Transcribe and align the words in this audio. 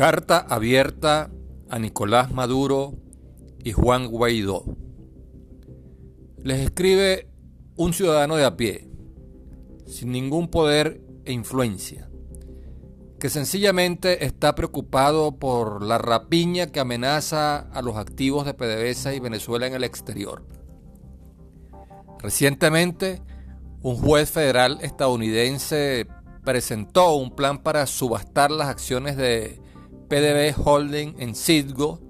Carta 0.00 0.38
abierta 0.38 1.30
a 1.68 1.78
Nicolás 1.78 2.32
Maduro 2.32 2.94
y 3.62 3.72
Juan 3.72 4.06
Guaidó. 4.06 4.64
Les 6.42 6.60
escribe 6.60 7.28
un 7.76 7.92
ciudadano 7.92 8.36
de 8.36 8.46
a 8.46 8.56
pie, 8.56 8.88
sin 9.86 10.10
ningún 10.10 10.48
poder 10.48 11.02
e 11.26 11.32
influencia, 11.32 12.08
que 13.18 13.28
sencillamente 13.28 14.24
está 14.24 14.54
preocupado 14.54 15.38
por 15.38 15.82
la 15.82 15.98
rapiña 15.98 16.68
que 16.68 16.80
amenaza 16.80 17.58
a 17.58 17.82
los 17.82 17.96
activos 17.96 18.46
de 18.46 18.54
PDVSA 18.54 19.12
y 19.12 19.20
Venezuela 19.20 19.66
en 19.66 19.74
el 19.74 19.84
exterior. 19.84 20.46
Recientemente, 22.20 23.20
un 23.82 23.96
juez 23.96 24.30
federal 24.30 24.78
estadounidense 24.80 26.06
presentó 26.42 27.16
un 27.16 27.36
plan 27.36 27.62
para 27.62 27.84
subastar 27.84 28.50
las 28.50 28.68
acciones 28.68 29.18
de 29.18 29.60
PDB 30.10 30.54
Holding 30.62 31.14
en 31.20 31.34
Citgo 31.34 32.00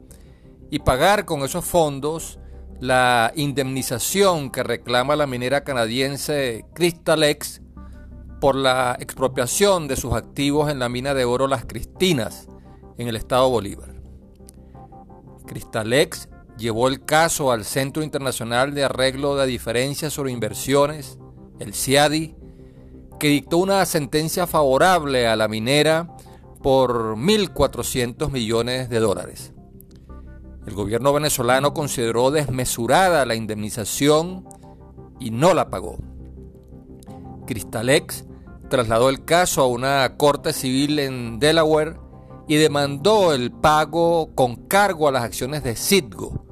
y 0.71 0.79
pagar 0.81 1.27
con 1.27 1.43
esos 1.43 1.65
fondos 1.65 2.39
la 2.81 3.31
indemnización 3.37 4.51
que 4.51 4.63
reclama 4.63 5.17
la 5.17 5.27
minera 5.27 5.65
canadiense 5.65 6.65
Crystalex 6.75 7.61
por 8.41 8.57
la 8.57 8.97
expropiación 8.99 9.87
de 9.87 9.97
sus 9.97 10.15
activos 10.15 10.71
en 10.71 10.79
la 10.79 10.89
mina 10.89 11.13
de 11.13 11.27
oro 11.27 11.47
Las 11.47 11.67
Cristinas 11.67 12.49
en 12.97 13.07
el 13.07 13.17
estado 13.17 13.51
Bolívar. 13.51 13.95
Crystalex 15.47 16.31
llevó 16.57 16.89
el 16.89 17.05
caso 17.05 17.53
al 17.53 17.67
Centro 17.67 18.03
Internacional 18.03 18.75
de 18.75 18.85
Arreglo 18.85 19.37
de 19.37 19.47
Diferencias 19.47 20.15
sobre 20.15 20.33
Inversiones, 20.33 21.19
el 21.59 21.75
CIADI, 21.75 22.35
que 23.19 23.29
dictó 23.29 23.59
una 23.59 23.85
sentencia 23.85 24.47
favorable 24.47 25.27
a 25.27 25.37
la 25.37 25.49
minera 25.49 26.17
por 26.63 27.17
1.400 27.17 28.31
millones 28.31 28.89
de 28.89 29.01
dólares. 29.01 29.53
El 30.67 30.75
gobierno 30.75 31.13
venezolano 31.13 31.73
consideró 31.73 32.31
desmesurada 32.31 33.25
la 33.25 33.35
indemnización 33.35 34.45
y 35.19 35.31
no 35.31 35.55
la 35.55 35.71
pagó. 35.71 35.99
Cristalex 37.47 38.25
trasladó 38.69 39.09
el 39.09 39.25
caso 39.25 39.63
a 39.63 39.67
una 39.67 40.17
corte 40.17 40.53
civil 40.53 40.99
en 40.99 41.39
Delaware 41.39 41.97
y 42.47 42.57
demandó 42.57 43.33
el 43.33 43.51
pago 43.51 44.35
con 44.35 44.57
cargo 44.57 45.09
a 45.09 45.13
las 45.13 45.25
acciones 45.25 45.63
de 45.63 45.77
Citgo, 45.77 46.45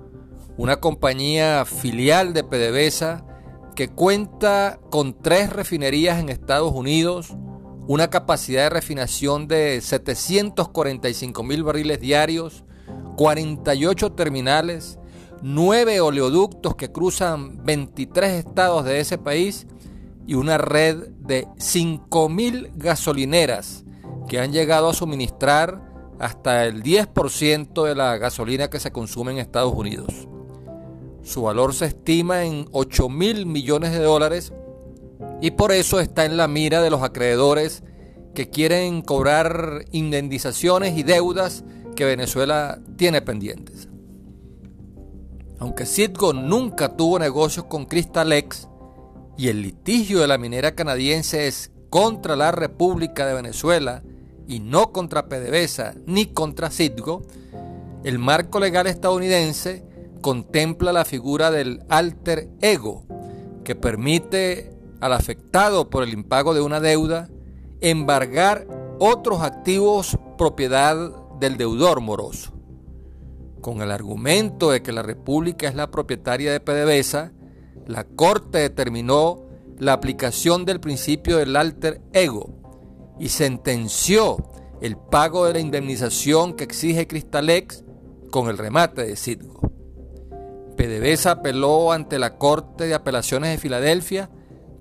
una 0.57 0.77
compañía 0.77 1.65
filial 1.65 2.33
de 2.33 2.45
PDVSA 2.45 3.25
que 3.77 3.89
cuenta 3.89 4.81
con 4.91 5.15
tres 5.15 5.53
refinerías 5.53 6.19
en 6.19 6.29
Estados 6.29 6.73
Unidos, 6.73 7.37
una 7.89 8.11
capacidad 8.11 8.65
de 8.65 8.71
refinación 8.71 9.49
de 9.49 9.81
745 9.81 11.43
mil 11.43 11.65
barriles 11.65 11.99
diarios, 11.99 12.63
48 13.17 14.13
terminales, 14.13 14.99
9 15.41 16.03
oleoductos 16.03 16.77
que 16.77 16.93
cruzan 16.93 17.65
23 17.65 18.45
estados 18.45 18.85
de 18.85 19.01
ese 19.01 19.17
país 19.17 19.67
y 20.27 20.35
una 20.35 20.59
red 20.59 21.09
de 21.21 21.49
5 21.57 22.29
mil 22.29 22.71
gasolineras 22.75 23.85
que 24.29 24.39
han 24.39 24.53
llegado 24.53 24.91
a 24.91 24.95
suministrar 24.95 25.83
hasta 26.19 26.67
el 26.67 26.83
10% 26.83 27.87
de 27.87 27.95
la 27.95 28.19
gasolina 28.19 28.69
que 28.69 28.81
se 28.81 28.93
consume 28.93 29.33
en 29.33 29.39
Estados 29.39 29.73
Unidos. 29.73 30.29
Su 31.23 31.43
valor 31.43 31.73
se 31.73 31.87
estima 31.87 32.45
en 32.45 32.69
8 32.73 33.09
mil 33.09 33.47
millones 33.47 33.93
de 33.93 34.01
dólares 34.01 34.53
y 35.41 35.53
por 35.53 35.73
eso 35.73 36.01
está 36.01 36.25
en 36.25 36.37
la 36.37 36.49
mira 36.49 36.83
de 36.83 36.91
los 36.91 37.03
acreedores 37.03 37.83
que 38.35 38.51
quieren 38.51 39.03
cobrar 39.03 39.85
indemnizaciones 39.91 40.97
y 40.97 41.03
deudas 41.03 41.65
que 41.97 42.05
Venezuela 42.05 42.79
tiene 42.97 43.23
pendientes. 43.23 43.89
Aunque 45.59 45.87
Citgo 45.87 46.33
nunca 46.33 46.97
tuvo 46.97 47.19
negocios 47.19 47.67
con 47.67 47.87
Crystalex 47.87 48.69
y 49.37 49.49
el 49.49 49.63
litigio 49.63 50.21
de 50.21 50.29
la 50.29 50.39
minera 50.39 50.75
canadiense 50.75 51.49
es 51.49 51.73
contra 51.91 52.37
la 52.37 52.53
República 52.53 53.27
de 53.27 53.35
Venezuela 53.35 54.03
y 54.47 54.61
no 54.61 54.93
contra 54.93 55.29
PDVSA 55.29 55.95
ni 56.07 56.27
contra 56.27 56.71
Citgo, 56.71 57.23
el 58.05 58.19
marco 58.19 58.61
legal 58.61 58.87
estadounidense 58.87 59.85
contempla 60.21 60.93
la 60.93 61.05
figura 61.05 61.51
del 61.51 61.83
alter 61.89 62.49
ego 62.61 63.05
que 63.65 63.75
permite 63.75 64.78
al 65.01 65.13
afectado 65.13 65.91
por 65.91 66.03
el 66.03 66.13
impago 66.13 66.55
de 66.55 66.61
una 66.61 66.81
deuda 66.81 67.29
embargar 67.81 68.67
otros 68.99 69.43
activos 69.43 70.19
propiedad 70.37 70.97
del 71.39 71.57
deudor 71.57 72.01
moroso. 72.01 72.53
Con 73.61 73.83
el 73.83 73.91
argumento 73.91 74.71
de 74.71 74.83
que 74.83 74.93
la 74.93 75.03
República 75.03 75.69
es 75.69 75.75
la 75.75 75.91
propietaria 75.91 76.53
de 76.53 76.61
PDVSA, 76.61 77.33
la 77.87 78.05
Corte 78.05 78.59
determinó 78.59 79.45
la 79.79 79.93
aplicación 79.93 80.65
del 80.65 80.81
principio 80.81 81.39
del 81.39 81.57
alter 81.57 82.01
ego 82.13 82.51
y 83.19 83.29
sentenció 83.29 84.37
el 84.81 84.97
pago 84.97 85.47
de 85.47 85.55
la 85.55 85.61
indemnización 85.61 86.55
que 86.55 86.65
exige 86.65 87.07
Cristalex 87.07 87.85
con 88.31 88.49
el 88.49 88.59
remate 88.59 89.05
de 89.05 89.17
Citgo. 89.17 89.61
PDVSA 90.77 91.33
apeló 91.33 91.91
ante 91.91 92.19
la 92.19 92.37
Corte 92.37 92.87
de 92.87 92.95
Apelaciones 92.95 93.51
de 93.51 93.59
Filadelfia 93.59 94.31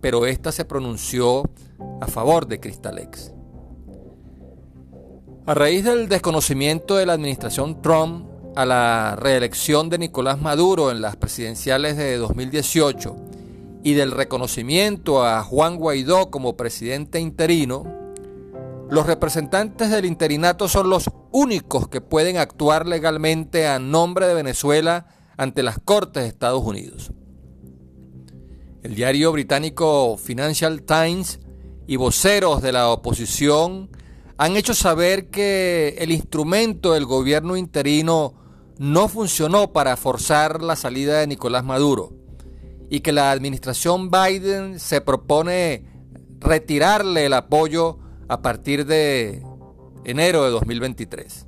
pero 0.07 0.25
ésta 0.25 0.53
se 0.53 0.63
pronunció 0.63 1.43
a 1.99 2.07
favor 2.07 2.47
de 2.47 2.61
Cristalex. 2.61 3.33
A 5.45 5.53
raíz 5.53 5.83
del 5.83 6.07
desconocimiento 6.07 6.95
de 6.95 7.05
la 7.05 7.11
administración 7.11 7.81
Trump 7.81 8.25
a 8.55 8.65
la 8.65 9.17
reelección 9.17 9.89
de 9.89 9.97
Nicolás 9.97 10.39
Maduro 10.39 10.91
en 10.91 11.01
las 11.01 11.17
presidenciales 11.17 11.97
de 11.97 12.15
2018 12.15 13.17
y 13.83 13.95
del 13.95 14.11
reconocimiento 14.11 15.25
a 15.25 15.43
Juan 15.43 15.75
Guaidó 15.75 16.31
como 16.31 16.55
presidente 16.55 17.19
interino, 17.19 17.83
los 18.89 19.07
representantes 19.07 19.89
del 19.89 20.05
interinato 20.05 20.69
son 20.69 20.89
los 20.89 21.09
únicos 21.33 21.89
que 21.89 21.99
pueden 21.99 22.37
actuar 22.37 22.87
legalmente 22.87 23.67
a 23.67 23.77
nombre 23.77 24.25
de 24.25 24.35
Venezuela 24.35 25.07
ante 25.35 25.63
las 25.63 25.79
Cortes 25.79 26.23
de 26.23 26.29
Estados 26.29 26.63
Unidos. 26.63 27.11
El 28.83 28.95
diario 28.95 29.31
británico 29.31 30.17
Financial 30.17 30.83
Times 30.83 31.39
y 31.87 31.95
voceros 31.95 32.61
de 32.61 32.71
la 32.71 32.89
oposición 32.89 33.89
han 34.37 34.55
hecho 34.55 34.73
saber 34.75 35.29
que 35.29 35.95
el 35.97 36.11
instrumento 36.11 36.93
del 36.93 37.05
gobierno 37.05 37.57
interino 37.57 38.35
no 38.77 39.07
funcionó 39.07 39.73
para 39.73 39.97
forzar 39.97 40.61
la 40.61 40.75
salida 40.75 41.19
de 41.19 41.27
Nicolás 41.27 41.63
Maduro 41.63 42.13
y 42.89 42.99
que 42.99 43.11
la 43.11 43.31
administración 43.31 44.11
Biden 44.11 44.79
se 44.79 45.01
propone 45.01 45.85
retirarle 46.39 47.25
el 47.25 47.33
apoyo 47.33 47.97
a 48.27 48.41
partir 48.41 48.85
de 48.85 49.43
enero 50.05 50.43
de 50.43 50.51
2023. 50.51 51.47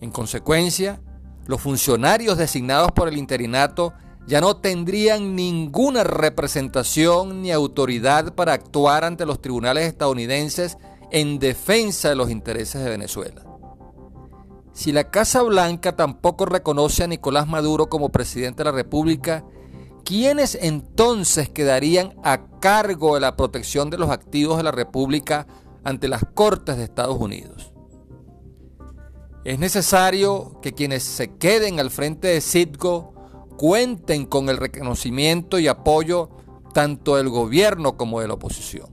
En 0.00 0.10
consecuencia, 0.12 1.00
los 1.46 1.60
funcionarios 1.60 2.38
designados 2.38 2.92
por 2.92 3.08
el 3.08 3.18
interinato 3.18 3.92
ya 4.26 4.40
no 4.40 4.56
tendrían 4.56 5.34
ninguna 5.34 6.04
representación 6.04 7.42
ni 7.42 7.50
autoridad 7.50 8.34
para 8.34 8.52
actuar 8.52 9.04
ante 9.04 9.26
los 9.26 9.40
tribunales 9.40 9.88
estadounidenses 9.88 10.78
en 11.10 11.38
defensa 11.38 12.08
de 12.08 12.16
los 12.16 12.30
intereses 12.30 12.82
de 12.82 12.90
Venezuela. 12.90 13.44
Si 14.72 14.92
la 14.92 15.10
Casa 15.10 15.42
Blanca 15.42 15.96
tampoco 15.96 16.46
reconoce 16.46 17.04
a 17.04 17.06
Nicolás 17.06 17.46
Maduro 17.46 17.88
como 17.88 18.10
presidente 18.10 18.62
de 18.62 18.70
la 18.70 18.76
República, 18.76 19.44
¿quiénes 20.04 20.56
entonces 20.60 21.50
quedarían 21.50 22.14
a 22.24 22.46
cargo 22.60 23.14
de 23.14 23.20
la 23.20 23.36
protección 23.36 23.90
de 23.90 23.98
los 23.98 24.10
activos 24.10 24.56
de 24.56 24.62
la 24.62 24.72
República 24.72 25.46
ante 25.84 26.08
las 26.08 26.24
Cortes 26.32 26.78
de 26.78 26.84
Estados 26.84 27.18
Unidos? 27.18 27.72
Es 29.44 29.58
necesario 29.58 30.60
que 30.62 30.72
quienes 30.72 31.02
se 31.02 31.36
queden 31.36 31.80
al 31.80 31.90
frente 31.90 32.28
de 32.28 32.40
Citgo 32.40 33.11
cuenten 33.62 34.26
con 34.26 34.48
el 34.48 34.56
reconocimiento 34.56 35.60
y 35.60 35.68
apoyo 35.68 36.30
tanto 36.74 37.14
del 37.14 37.28
gobierno 37.28 37.96
como 37.96 38.20
de 38.20 38.26
la 38.26 38.34
oposición. 38.34 38.88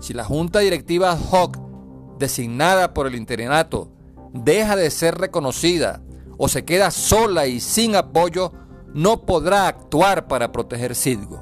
Si 0.00 0.12
la 0.12 0.22
junta 0.22 0.58
directiva 0.58 1.12
ad 1.12 1.18
hoc 1.30 1.56
designada 2.18 2.92
por 2.92 3.06
el 3.06 3.14
interinato 3.14 3.90
deja 4.34 4.76
de 4.76 4.90
ser 4.90 5.14
reconocida 5.14 6.02
o 6.36 6.48
se 6.48 6.66
queda 6.66 6.90
sola 6.90 7.46
y 7.46 7.58
sin 7.58 7.96
apoyo, 7.96 8.52
no 8.92 9.24
podrá 9.24 9.66
actuar 9.66 10.28
para 10.28 10.52
proteger 10.52 10.94
Citgo. 10.94 11.40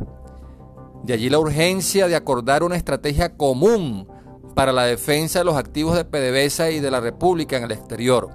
De 1.03 1.15
allí 1.15 1.29
la 1.29 1.41
urgencia 1.41 2.07
de 2.07 2.15
acordar 2.15 2.63
una 2.63 2.77
estrategia 2.77 3.37
común 3.37 4.07
para 4.55 4.71
la 4.71 4.85
defensa 4.85 5.41
de 5.41 5.45
los 5.45 5.57
activos 5.57 5.97
de 5.97 6.05
PDVSA 6.05 6.71
y 6.71 6.79
de 6.79 6.93
la 6.93 7.01
República 7.01 7.57
en 7.57 7.65
el 7.65 7.73
exterior, 7.73 8.31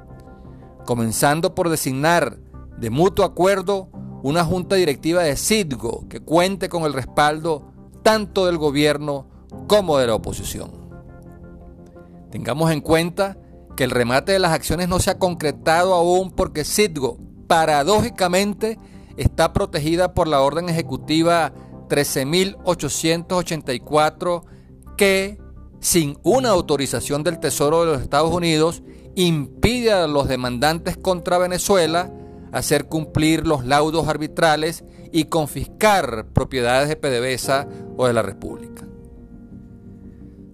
comenzando 0.86 1.56
por 1.56 1.70
designar 1.70 2.38
de 2.78 2.90
mutuo 2.90 3.26
acuerdo 3.26 3.90
una 4.24 4.44
junta 4.44 4.76
directiva 4.76 5.22
de 5.24 5.36
Citgo 5.36 6.08
que 6.10 6.20
cuente 6.20 6.70
con 6.70 6.84
el 6.84 6.94
respaldo 6.94 7.72
tanto 8.04 8.46
del 8.46 8.58
gobierno 8.58 9.28
como 9.68 9.98
de 9.98 10.08
la 10.08 10.16
oposición. 10.16 10.72
Tengamos 12.32 12.72
en 12.72 12.82
cuenta 12.82 13.38
que 13.76 13.84
el 13.84 13.92
remate 13.92 14.32
de 14.32 14.40
las 14.40 14.54
acciones 14.54 14.90
no 14.90 15.00
se 15.00 15.12
ha 15.12 15.20
concretado 15.20 15.94
aún 15.94 16.32
porque 16.32 16.66
Citgo, 16.66 17.20
paradójicamente, 17.48 18.80
está 19.18 19.54
protegida 19.54 20.14
por 20.14 20.28
la 20.28 20.42
orden 20.42 20.70
ejecutiva 20.70 21.54
13.884 21.90 24.44
que, 24.98 25.40
sin 25.80 26.18
una 26.24 26.50
autorización 26.50 27.24
del 27.24 27.40
Tesoro 27.40 27.82
de 27.82 27.88
los 27.94 28.02
Estados 28.02 28.34
Unidos, 28.34 28.84
impide 29.16 29.94
a 29.94 30.08
los 30.08 30.28
demandantes 30.28 30.98
contra 30.98 31.38
Venezuela 31.38 32.12
hacer 32.52 32.86
cumplir 32.86 33.46
los 33.46 33.66
laudos 33.66 34.08
arbitrales 34.08 34.84
y 35.12 35.26
confiscar 35.26 36.28
propiedades 36.34 36.90
de 36.90 36.96
PDVSA 36.96 37.68
o 37.98 38.08
de 38.08 38.14
la 38.14 38.22
República. 38.22 38.86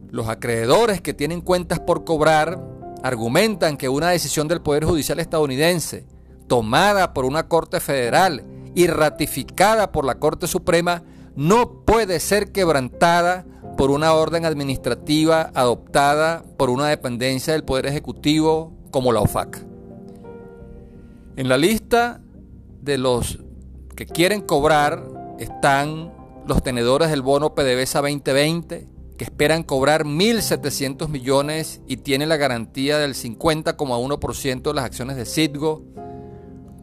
Los 0.10 0.28
acreedores 0.28 1.02
que 1.02 1.14
tienen 1.14 1.42
cuentas 1.42 1.80
por 1.80 2.04
cobrar 2.04 2.64
argumentan 3.04 3.78
que 3.78 3.90
una 3.90 4.10
decisión 4.10 4.48
del 4.48 4.62
Poder 4.62 4.86
Judicial 4.86 5.20
estadounidense, 5.20 6.06
tomada 6.48 7.14
por 7.14 7.26
una 7.26 7.48
Corte 7.48 7.80
Federal 7.80 8.46
y 8.76 8.88
ratificada 8.88 9.92
por 9.92 10.06
la 10.06 10.20
Corte 10.20 10.48
Suprema, 10.48 11.04
no 11.36 11.84
puede 11.84 12.20
ser 12.20 12.52
quebrantada 12.52 13.46
por 13.76 13.90
una 13.90 14.14
orden 14.14 14.46
administrativa 14.46 15.52
adoptada 15.54 16.44
por 16.58 16.70
una 16.70 16.88
dependencia 16.88 17.54
del 17.54 17.64
Poder 17.64 17.88
Ejecutivo 17.88 18.72
como 18.92 19.12
la 19.12 19.22
OFAC. 19.22 19.73
En 21.36 21.50
la 21.50 21.58
lista 21.58 22.22
de 22.82 23.00
los 23.00 23.40
que 23.96 24.06
quieren 24.06 24.42
cobrar 24.42 25.04
están 25.40 26.14
los 26.46 26.62
tenedores 26.62 27.10
del 27.10 27.24
bono 27.24 27.56
PDVSA 27.56 28.02
2020, 28.02 28.88
que 29.18 29.24
esperan 29.24 29.64
cobrar 29.64 30.04
1.700 30.04 31.08
millones 31.08 31.82
y 31.88 31.98
tienen 31.98 32.30
la 32.30 32.38
garantía 32.38 33.00
del 33.00 33.16
50,1% 33.16 34.62
de 34.62 34.74
las 34.76 34.86
acciones 34.86 35.18
de 35.18 35.26
Citgo. 35.26 35.82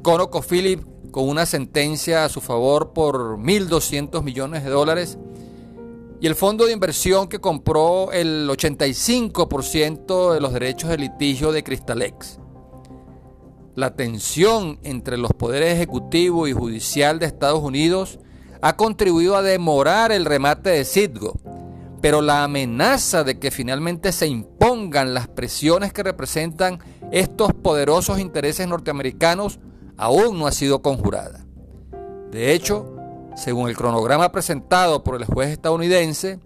ConocoPhillips 0.02 0.84
con 1.12 1.28
una 1.28 1.46
sentencia 1.46 2.24
a 2.24 2.28
su 2.28 2.40
favor 2.40 2.92
por 2.92 3.38
1.200 3.38 4.20
millones 4.24 4.64
de 4.64 4.70
dólares. 4.70 5.16
Y 6.20 6.26
el 6.26 6.34
fondo 6.34 6.66
de 6.66 6.72
inversión 6.72 7.28
que 7.28 7.38
compró 7.38 8.10
el 8.10 8.48
85% 8.48 10.34
de 10.34 10.40
los 10.40 10.52
derechos 10.52 10.90
de 10.90 10.98
litigio 10.98 11.52
de 11.52 11.62
Crystalex. 11.62 12.39
La 13.76 13.94
tensión 13.94 14.78
entre 14.82 15.16
los 15.16 15.32
poderes 15.32 15.74
ejecutivo 15.74 16.48
y 16.48 16.52
judicial 16.52 17.18
de 17.18 17.26
Estados 17.26 17.62
Unidos 17.62 18.18
ha 18.62 18.76
contribuido 18.76 19.36
a 19.36 19.42
demorar 19.42 20.12
el 20.12 20.24
remate 20.24 20.70
de 20.70 20.84
Citgo, 20.84 21.34
pero 22.00 22.20
la 22.20 22.44
amenaza 22.44 23.24
de 23.24 23.38
que 23.38 23.50
finalmente 23.50 24.12
se 24.12 24.26
impongan 24.26 25.14
las 25.14 25.28
presiones 25.28 25.92
que 25.92 26.02
representan 26.02 26.80
estos 27.12 27.52
poderosos 27.54 28.18
intereses 28.18 28.66
norteamericanos 28.66 29.60
aún 29.96 30.38
no 30.38 30.46
ha 30.46 30.52
sido 30.52 30.82
conjurada. 30.82 31.44
De 32.30 32.52
hecho, 32.52 32.96
según 33.36 33.68
el 33.68 33.76
cronograma 33.76 34.32
presentado 34.32 35.04
por 35.04 35.16
el 35.16 35.24
juez 35.24 35.50
estadounidense, 35.50 36.38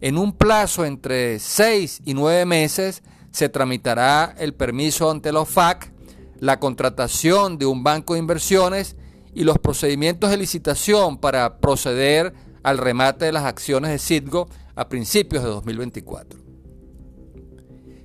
en 0.00 0.16
un 0.16 0.32
plazo 0.32 0.84
entre 0.84 1.38
6 1.38 2.02
y 2.04 2.14
9 2.14 2.44
meses 2.44 3.02
se 3.30 3.48
tramitará 3.48 4.34
el 4.38 4.54
permiso 4.54 5.10
ante 5.10 5.32
la 5.32 5.40
OFAC, 5.40 5.92
la 6.40 6.60
contratación 6.60 7.58
de 7.58 7.66
un 7.66 7.82
banco 7.82 8.14
de 8.14 8.20
inversiones 8.20 8.96
y 9.34 9.44
los 9.44 9.58
procedimientos 9.58 10.30
de 10.30 10.36
licitación 10.36 11.18
para 11.18 11.58
proceder 11.58 12.32
al 12.62 12.78
remate 12.78 13.26
de 13.26 13.32
las 13.32 13.44
acciones 13.44 13.90
de 13.90 13.98
Citgo 13.98 14.48
a 14.74 14.88
principios 14.88 15.42
de 15.42 15.50
2024. 15.50 16.40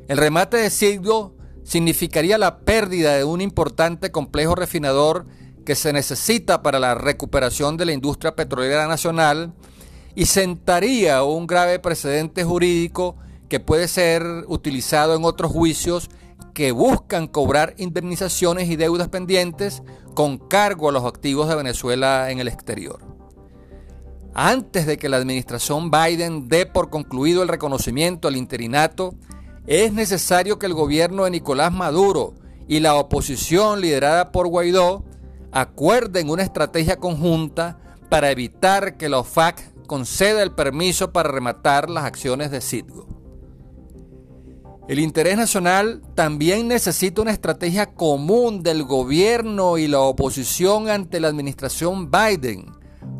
El 0.08 0.18
remate 0.18 0.58
de 0.58 0.70
Citgo 0.70 1.36
significaría 1.64 2.38
la 2.38 2.60
pérdida 2.60 3.16
de 3.16 3.24
un 3.24 3.42
importante 3.42 4.12
complejo 4.12 4.56
refinador 4.56 5.26
que 5.66 5.76
se 5.76 5.94
necesita 5.94 6.62
para 6.62 6.80
la 6.80 6.94
recuperación 6.94 7.78
de 7.78 7.86
la 7.86 7.94
industria 7.94 8.36
petrolera 8.36 8.88
nacional 8.88 9.54
y 10.14 10.26
sentaría 10.26 11.24
un 11.24 11.48
grave 11.48 11.80
precedente 11.80 12.44
jurídico 12.44 13.16
que 13.50 13.60
puede 13.60 13.88
ser 13.88 14.24
utilizado 14.48 15.16
en 15.16 15.24
otros 15.24 15.52
juicios 15.52 16.10
que 16.54 16.72
buscan 16.72 17.28
cobrar 17.28 17.74
indemnizaciones 17.78 18.70
y 18.70 18.76
deudas 18.76 19.10
pendientes 19.10 19.84
con 20.14 20.38
cargo 20.38 20.90
a 20.90 20.92
los 20.92 21.06
activos 21.06 21.50
de 21.50 21.56
Venezuela 21.56 22.30
en 22.30 22.40
el 22.40 22.48
exterior. 22.48 23.00
Antes 24.36 24.86
de 24.86 24.98
que 24.98 25.10
la 25.10 25.18
administración 25.18 25.92
Biden 25.92 26.48
dé 26.48 26.66
por 26.66 26.90
concluido 26.90 27.44
el 27.44 27.50
reconocimiento 27.50 28.28
al 28.28 28.36
interinato, 28.36 29.16
es 29.68 29.94
necesario 29.94 30.60
que 30.60 30.66
el 30.66 30.74
gobierno 30.74 31.24
de 31.26 31.32
Nicolás 31.32 31.72
Maduro 31.72 32.34
y 32.68 32.80
la 32.80 32.96
oposición 32.96 33.82
liderada 33.82 34.32
por 34.32 34.48
Guaidó 34.48 35.04
acuerden 35.52 36.30
una 36.30 36.44
estrategia 36.44 36.98
conjunta 36.98 37.78
para 38.10 38.32
evitar 38.32 38.98
que 38.98 39.10
la 39.10 39.20
OFAC 39.20 39.72
conceda 39.86 40.42
el 40.42 40.52
permiso 40.52 41.12
para 41.12 41.30
rematar 41.30 41.90
las 41.90 42.06
acciones 42.06 42.52
de 42.52 42.62
Citgo. 42.62 43.13
El 44.88 45.00
interés 45.00 45.38
nacional 45.38 46.02
también 46.14 46.68
necesita 46.68 47.22
una 47.22 47.32
estrategia 47.32 47.86
común 47.94 48.64
del 48.64 48.84
gobierno 48.84 49.78
y 49.78 49.88
la 49.88 50.02
oposición 50.02 50.90
ante 50.90 51.22
la 51.22 51.30
administración 51.30 52.12
Biden 52.12 52.66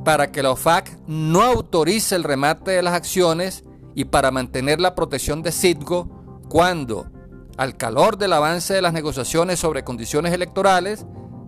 para 0.04 0.30
que 0.32 0.44
la 0.44 0.52
OFAC 0.52 1.00
no 1.08 1.42
autorice 1.42 2.16
el 2.16 2.26
remate 2.26 2.72
de 2.72 2.82
las 2.82 2.94
acciones 2.94 3.64
y 3.96 4.06
para 4.06 4.32
mantener 4.32 4.82
la 4.82 4.94
protección 4.94 5.42
de 5.42 5.54
Citgo 5.54 6.42
cuando, 6.50 7.10
al 7.56 7.78
calor 7.78 8.18
del 8.18 8.34
avance 8.34 8.74
de 8.74 8.82
las 8.82 8.92
negociaciones 8.92 9.60
sobre 9.60 9.86
condiciones 9.86 10.34
electorales, 10.34 11.06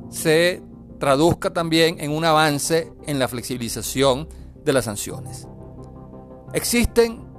se 0.10 0.64
traduzca 0.98 1.52
también 1.52 1.98
en 2.00 2.12
un 2.12 2.24
avance 2.24 2.94
en 3.06 3.20
la 3.20 3.28
flexibilización 3.28 4.30
de 4.64 4.74
las 4.74 4.86
sanciones. 4.86 5.46
Existen 6.54 7.35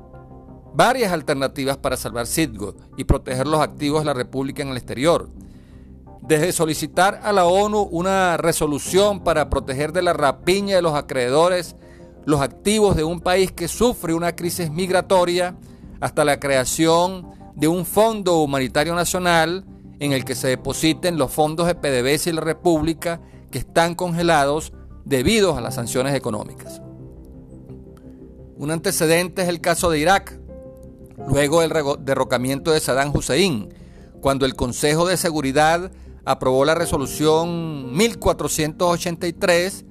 varias 0.77 1.13
alternativas 1.13 1.79
para 1.79 1.97
salvar 1.97 2.27
Citgo 2.27 2.77
y 2.97 3.05
proteger 3.05 3.47
los 3.47 3.61
activos 3.61 4.03
de 4.03 4.07
la 4.07 4.15
República 4.15 4.63
en 4.63 4.69
el 4.69 4.77
exterior. 4.77 5.31
Desde 6.21 6.53
solicitar 6.53 7.21
a 7.23 7.33
la 7.33 7.47
ONU 7.47 7.81
una 7.91 8.37
resolución 8.37 9.25
para 9.25 9.49
proteger 9.49 9.93
de 9.93 10.03
la 10.03 10.13
rapiña 10.13 10.77
de 10.77 10.83
los 10.83 10.95
acreedores 10.95 11.77
los 12.27 12.41
activos 12.41 12.97
de 12.97 13.05
un 13.05 13.21
país 13.21 13.53
que 13.53 13.69
sufre 13.69 14.13
una 14.13 14.35
crisis 14.35 14.71
migratoria, 14.71 15.57
hasta 16.01 16.25
la 16.25 16.41
creación 16.41 17.31
de 17.55 17.69
un 17.69 17.87
fondo 17.87 18.39
humanitario 18.43 18.95
nacional 18.95 19.65
en 20.01 20.13
el 20.13 20.25
que 20.25 20.35
se 20.35 20.49
depositen 20.49 21.17
los 21.17 21.33
fondos 21.33 21.69
de 21.69 21.75
PDVSA 21.75 22.31
y 22.31 22.33
la 22.35 22.41
República 22.43 23.21
que 23.51 23.59
están 23.59 23.95
congelados 23.95 24.73
debido 25.05 25.57
a 25.57 25.61
las 25.61 25.77
sanciones 25.77 26.15
económicas. 26.15 26.83
Un 28.59 28.73
antecedente 28.73 29.43
es 29.43 29.49
el 29.49 29.61
caso 29.61 29.89
de 29.91 30.01
Irak, 30.01 30.39
luego 31.29 31.61
del 31.61 31.73
derrocamiento 32.01 32.73
de 32.73 32.81
Saddam 32.81 33.15
Hussein, 33.15 33.75
cuando 34.21 34.47
el 34.47 34.55
Consejo 34.55 35.07
de 35.07 35.17
Seguridad 35.17 35.91
aprobó 36.25 36.65
la 36.65 36.75
resolución 36.75 37.97
1483 37.97 39.85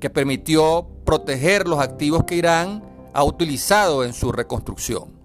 que 0.00 0.10
permitió 0.10 0.88
proteger 1.04 1.68
los 1.68 1.80
activos 1.80 2.24
que 2.24 2.36
Irán 2.36 2.82
ha 3.12 3.24
utilizado 3.24 4.04
en 4.04 4.12
su 4.12 4.32
reconstrucción. 4.32 5.18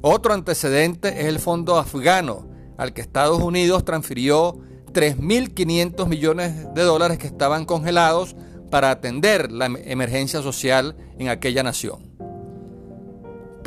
Otro 0.00 0.32
antecedente 0.32 1.20
es 1.20 1.26
el 1.26 1.38
fondo 1.38 1.76
afgano, 1.76 2.46
al 2.76 2.92
que 2.92 3.00
Estados 3.00 3.42
Unidos 3.42 3.84
transfirió 3.84 4.58
3.500 4.92 6.06
millones 6.06 6.74
de 6.74 6.82
dólares 6.82 7.18
que 7.18 7.26
estaban 7.26 7.64
congelados 7.64 8.36
para 8.70 8.90
atender 8.90 9.50
la 9.50 9.66
emergencia 9.66 10.42
social 10.42 10.96
en 11.18 11.28
aquella 11.28 11.62
nación. 11.62 12.07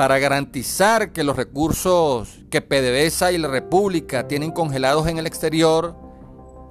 Para 0.02 0.18
garantizar 0.18 1.12
que 1.12 1.24
los 1.24 1.36
recursos 1.36 2.40
que 2.50 2.60
PDVSA 2.60 3.34
y 3.34 3.38
la 3.38 3.50
República 3.50 4.28
tienen 4.28 4.50
congelados 4.50 5.06
en 5.06 5.20
el 5.20 5.28
exterior 5.28 5.96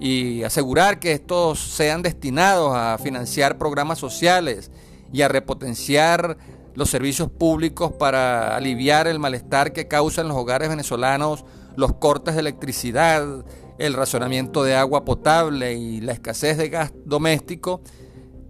y 0.01 0.43
asegurar 0.43 0.99
que 0.99 1.13
estos 1.13 1.61
sean 1.61 2.03
destinados 2.03 2.75
a 2.75 2.99
financiar 2.99 3.57
programas 3.57 4.01
sociales 4.01 4.73
y 5.13 5.23
a 5.23 5.29
repotenciar 5.29 6.39
los 6.75 6.91
servicios 6.91 7.31
públicos 7.31 7.93
para 7.93 8.57
aliviar 8.57 9.07
el 9.07 9.21
malestar 9.21 9.73
que 9.73 9.87
causan 9.87 10.27
los 10.27 10.37
hogares 10.37 10.69
venezolanos 10.69 11.45
los 11.77 11.93
cortes 11.93 12.35
de 12.35 12.41
electricidad, 12.41 13.45
el 13.79 13.95
racionamiento 13.95 14.65
de 14.65 14.75
agua 14.75 15.05
potable 15.05 15.75
y 15.75 16.01
la 16.01 16.11
escasez 16.11 16.59
de 16.59 16.69
gas 16.69 16.93
doméstico, 17.05 17.81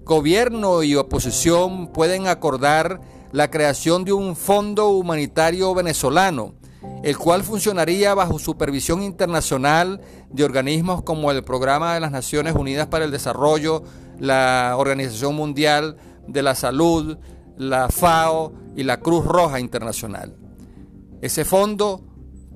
gobierno 0.04 0.82
y 0.82 0.96
oposición 0.96 1.92
pueden 1.92 2.28
acordar 2.28 3.19
la 3.32 3.50
creación 3.50 4.04
de 4.04 4.12
un 4.12 4.36
fondo 4.36 4.88
humanitario 4.88 5.74
venezolano, 5.74 6.54
el 7.02 7.16
cual 7.16 7.42
funcionaría 7.42 8.14
bajo 8.14 8.38
supervisión 8.38 9.02
internacional 9.02 10.00
de 10.30 10.44
organismos 10.44 11.02
como 11.02 11.30
el 11.30 11.44
Programa 11.44 11.94
de 11.94 12.00
las 12.00 12.10
Naciones 12.10 12.54
Unidas 12.54 12.86
para 12.88 13.04
el 13.04 13.10
Desarrollo, 13.10 13.82
la 14.18 14.74
Organización 14.76 15.34
Mundial 15.34 15.96
de 16.26 16.42
la 16.42 16.54
Salud, 16.54 17.18
la 17.56 17.88
FAO 17.88 18.52
y 18.76 18.82
la 18.82 19.00
Cruz 19.00 19.24
Roja 19.24 19.60
Internacional. 19.60 20.36
Ese 21.20 21.44
fondo 21.44 22.02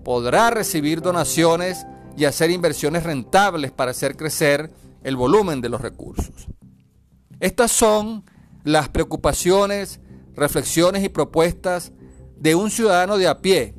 podrá 0.04 0.50
recibir 0.50 1.00
donaciones 1.00 1.86
y 2.16 2.24
hacer 2.24 2.50
inversiones 2.50 3.02
rentables 3.02 3.72
para 3.72 3.90
hacer 3.90 4.16
crecer 4.16 4.72
el 5.02 5.16
volumen 5.16 5.60
de 5.60 5.68
los 5.68 5.80
recursos. 5.80 6.46
Estas 7.40 7.72
son 7.72 8.24
las 8.62 8.88
preocupaciones, 8.88 10.00
reflexiones 10.34 11.04
y 11.04 11.08
propuestas 11.08 11.92
de 12.36 12.54
un 12.54 12.70
ciudadano 12.70 13.18
de 13.18 13.28
a 13.28 13.40
pie, 13.40 13.74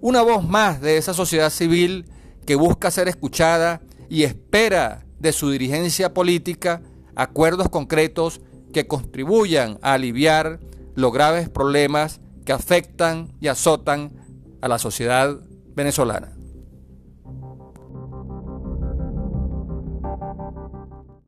una 0.00 0.22
voz 0.22 0.46
más 0.46 0.80
de 0.80 0.96
esa 0.98 1.14
sociedad 1.14 1.50
civil 1.50 2.06
que 2.44 2.54
busca 2.54 2.90
ser 2.90 3.08
escuchada 3.08 3.82
y 4.08 4.22
espera 4.24 5.06
de 5.18 5.32
su 5.32 5.50
dirigencia 5.50 6.14
política 6.14 6.82
acuerdos 7.14 7.68
concretos 7.68 8.40
que 8.72 8.86
contribuyan 8.86 9.78
a 9.82 9.94
aliviar 9.94 10.60
los 10.94 11.12
graves 11.12 11.48
problemas 11.48 12.20
que 12.44 12.52
afectan 12.52 13.32
y 13.40 13.48
azotan 13.48 14.12
a 14.60 14.68
la 14.68 14.78
sociedad 14.78 15.40
venezolana. 15.74 16.35